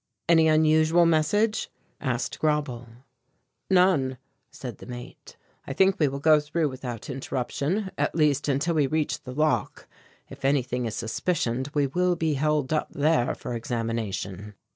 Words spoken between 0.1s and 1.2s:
"Any unusual